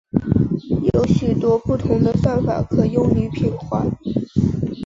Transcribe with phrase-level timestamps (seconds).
[0.93, 3.85] 有许多不同的算法可用于平滑。